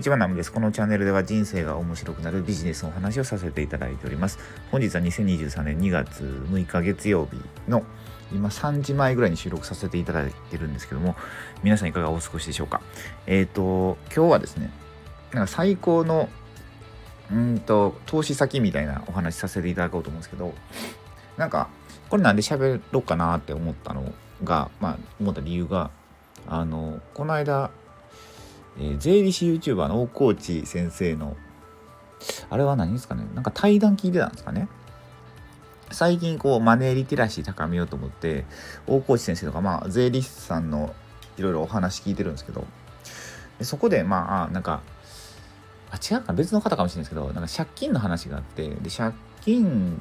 [0.00, 0.50] にちは、ナムです。
[0.50, 4.38] このチャンネルでは人生が面白くなるビジネスのお話をさせていただいております。
[4.70, 7.36] 本日は2023年2月6日月曜日
[7.68, 7.84] の
[8.32, 11.16] 今3時前ぐらいに収録させていただいてるんですけども、
[11.62, 12.80] 皆さんいかがお過ごしでしょうか？
[13.26, 14.70] えっ、ー、と、今日はですね、
[15.34, 16.30] なんか最高の
[17.30, 20.54] うんと投資先みたいなお話させていただこうと思うんですけど、
[21.36, 21.68] なんか、
[22.08, 24.14] これなんで喋ろうかなって思ったの
[24.44, 25.90] が、まあ、思った理由が、
[26.46, 27.70] あの、この間、
[28.80, 31.36] えー、税理士 YouTuber の大河内先生の
[32.48, 33.24] あれは何ですかね？
[33.34, 34.68] なんか対談聞いてたんですかね？
[35.92, 38.44] 最近こうマネーリテラシー高めようと思って
[38.86, 40.94] 大河内先生とかまあ税理士さんの
[41.36, 42.64] いろいろお話聞いてるんですけど
[43.62, 44.82] そこでまあなんか
[45.90, 50.00] あ違うか別の方かもしれないですけどなんか借金の話があってで借金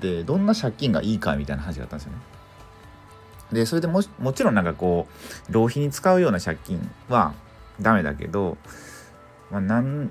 [0.00, 2.18] でどんな借金がいいかみたいな話があったんですよね。
[3.52, 5.06] でそれでももちろんなんかこ
[5.48, 7.34] う浪費に使うような借金は
[7.80, 8.56] ダメだけど、
[9.50, 10.10] まあ、何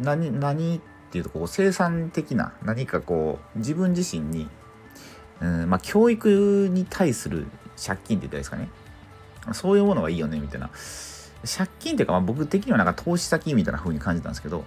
[0.00, 4.48] 何何っていうとこう生産的な何かこう自分自身に、
[5.40, 8.68] うんまあ、教育に対する借金って言ったらいいですかね。
[9.52, 10.70] そういうものがいいよねみたいな。
[11.46, 14.64] 借金っていうか、まあ、僕的にはなんか投資先みたいな風に感じたんですけど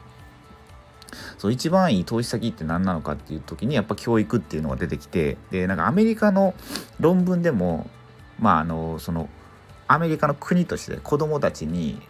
[1.38, 6.54] そう一番いい投資先って何なのかっていう時にやっぱ教育っていうのが出てきてでなんかアメリカの
[7.00, 7.90] 論文でも
[8.40, 9.28] まああのその
[9.88, 12.02] アメリカの国として子どもたちに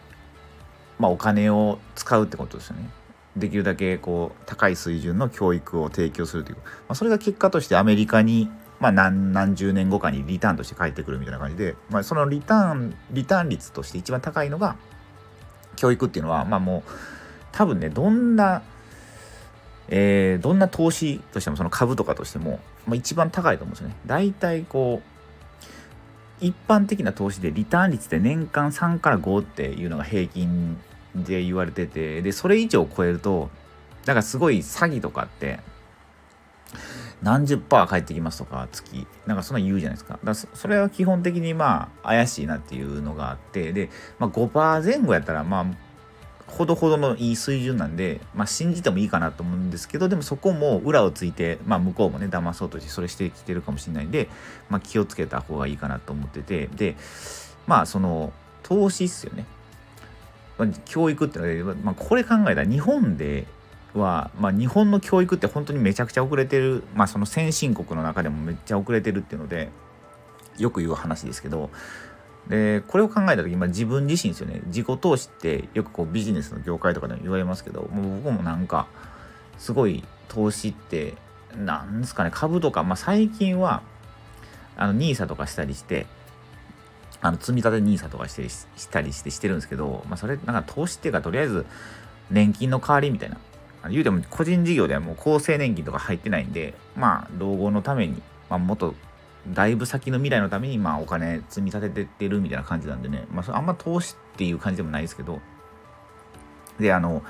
[0.98, 2.90] まあ、お金を使うってことですよね。
[3.36, 14.76] できるだけこう高い水準の教育を提供するという、まあ、それが結果としてアメリカに、まあ何、何十年後かにリターンとして返ってくるみたいな感じで、まあ、そのリターンリターン率として一番高いのが
[15.76, 16.90] 教育っていうのはまあもう
[17.52, 18.62] 多分ねどんな、
[19.88, 23.96] えー、どんな投資としてもその株とかとしても、まあ、一番高いと思うんですよね。
[24.04, 25.11] 大体こう
[26.42, 30.76] 一般的な投資でリターン率で年間3から5っていうのが平均
[31.14, 33.50] で言われててでそれ以上超えると
[34.04, 35.60] だからすごい詐欺とかって
[37.22, 39.06] 何十パー返ってきますとか月。
[39.26, 40.14] なんかそんな言うじゃないですか。
[40.14, 45.66] だからそれは基本的にまあ怪しいなっていうのがあってで、まあ、5%前後やったらまあ
[46.52, 54.28] ほどほどのいい水準なんで、まあ、信じてもいいかなと思うんですけどでもそこも裏をついて、まあ、向こうもね騙そうとしてそれしてきてるかもしれないんで、
[54.68, 56.96] まあ、気をつけた方がいいかなと思っててで
[57.66, 58.32] まあその
[58.62, 59.44] 投資っすよね。
[60.84, 63.46] 教育ってのは、まあ、これ考えたら日本で
[63.94, 69.70] は、まあ、日本の教育って本当にめちゃくちゃ遅れてる、まあ、その先進国の中でもめっちゃ遅れてるっていうので
[70.58, 71.70] よく言う話ですけど
[72.48, 74.60] でこれを考えた時、まあ、自分自身ですよね。
[74.66, 78.86] 自己投資ってよくこうビジネスの業界とかでも言われますけどもう僕もなんか
[79.58, 81.14] すごい投資って
[81.56, 83.82] なんですかね株とか、まあ、最近は
[84.76, 86.06] あの NISA とかしたりして
[87.20, 91.64] あの積み立て NISA とかしてしたりしてしてるんですけど、まあ、それなんか投資っていうかとりあえず
[92.30, 93.38] 年金の代わりみたいな。
[93.90, 98.94] 言うても個人事業ではもう厚生年金とか入ってないんでまあ老後のために、まあ、もっと
[99.48, 105.40] だいぶ先の未来のためにまあお金積み立ててってるみたいな感じなんでね、まあ、あんま投資っていう感じでもないですけど
[106.78, 107.22] であの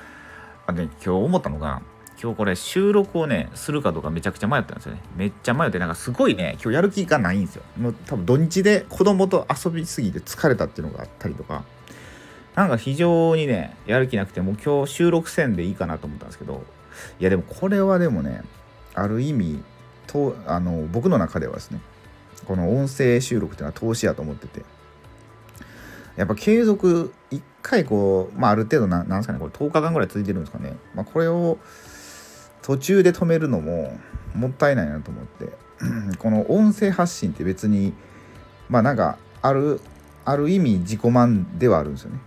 [0.66, 1.82] あね、今日思ったのが
[2.22, 5.02] 今日これ収録をね、するかどうかめちゃくちゃ迷ったんですよね。
[5.16, 7.64] めっちゃ迷って、なんかすごいね、今日やる気がないんですよ。
[7.76, 11.64] もう多分土日で子供と遊びすぎて疲れたっていうのがあったりとか、
[12.54, 16.62] なんか非常にね、やる気なくて、もう今日収録せんでいいかなと思ったんですけど、
[17.18, 18.42] いやでもこれはでもね、
[18.94, 19.60] ある意味、
[20.06, 21.80] とあの僕の中ではですね、
[22.46, 24.64] この音声収録っていうのは投資やと思ってて、
[26.16, 30.76] やっぱ継続、1回こう、まあある程度な、なんですかね、これ10日間ぐらい続いてるんですかね。
[30.94, 31.58] まあこれを、
[32.62, 33.98] 途中で止めるのも
[34.34, 35.62] もったいないなと思って。
[36.18, 37.92] この音声発信って別に
[38.68, 39.80] まあなんかある
[40.24, 42.18] ある意味自己満ではあるんですよね。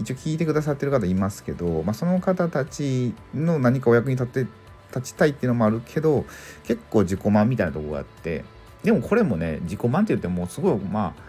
[0.00, 4.46] 一応聞いてくださってる方いますけど、まあ、その方たちの何かお役に立って
[4.92, 6.24] 立ちたいっていうのもあるけど
[6.64, 8.44] 結構自己満みたいなとこがあって
[8.84, 11.22] でもこれもね自己満って言ってもすごいまあ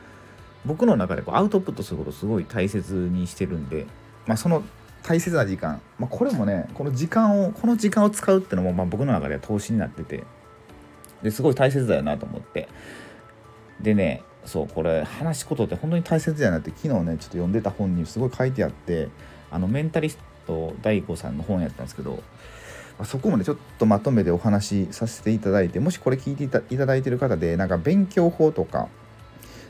[0.66, 3.88] 僕の中でこうアウトプットすることすごい大切にしてるんで、
[4.28, 4.64] まあ、その
[5.04, 10.24] 大切な時間、まあ、これもねこの時間をこの時間を使うっていうのも、まあ、僕の中では投資になってて
[11.24, 12.68] ですごい大切だよなと思って。
[13.82, 19.10] でねそうこれ話すことって本当に大切だよなって昨日ねちょっと読んでた本にすごい書いてあって
[19.52, 22.22] あのメンタリスト大悟さんの本やったんですけど
[23.04, 28.88] そこまでちょっとまとめてお話しさせていただいてもしこれ聞いていたいただいてる方でなんか勉強法とか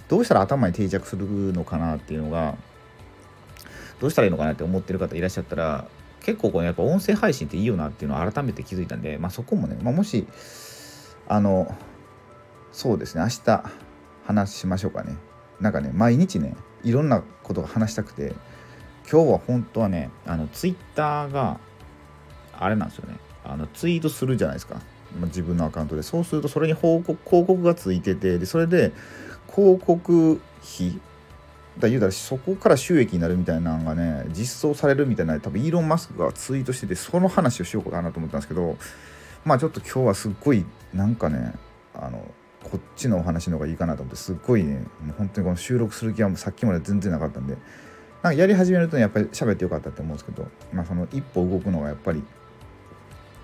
[0.08, 2.56] どうしたら頭に定着するのかなっていうのが
[4.00, 5.88] どうしたらいいのかなって思ってる方いらっしゃったら
[6.22, 10.28] 結構このやっぱ音声配信っていいよなっていうのを改めて気づいたんで、まあ、そこもね、まあ、もし
[11.28, 11.76] あの
[12.72, 13.64] そうですね明日
[14.26, 15.18] 話しましょうかね。
[15.60, 18.34] なんかね毎日ねいろんなことが話したくて
[19.10, 21.60] 今日は本当はねあのツイッターが
[22.60, 23.18] あれなんですよね。
[23.44, 24.82] あのツイートするじゃないですか。
[25.20, 26.04] ま自分のアカウントで。
[26.04, 28.92] そうするとそれに報告広告がついててでそれで
[29.54, 31.00] 広告費
[31.80, 38.78] だ言うたらそこから収益になるみたいなのがね実装されるみたいな多分イーロン・マスクがツイートしててその話をしようかなと思ったんですけど
[39.44, 41.54] まあちょっと今日はすっごいなんかね
[41.94, 42.26] あの
[42.64, 47.58] こっちのお話の方がいいかなと思ってすっごいねもう本当にこの収録する気はもうさっきまで全然なかったんで
[48.24, 52.24] なんかやり始めると、やっぱり喋ってよかったって思うんですけど、まあ、その一歩動くのがやっぱり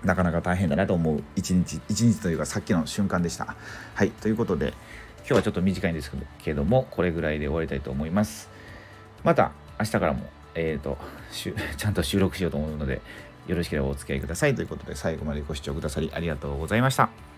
[0.04, 3.56] なかなか大変だなと思う一日一日というかさっきの瞬間でした。
[3.94, 4.74] はいということで
[5.18, 8.50] 今日はちょっと短いんですけどもこれぐらいで終わりたいと思います。
[9.22, 10.98] また明日からも、えーと、
[11.30, 13.00] ちゃんと収録しようと思うので
[13.46, 17.31] よろしければお付き合いくださいということで最後までご視聴くださりありがとうございました。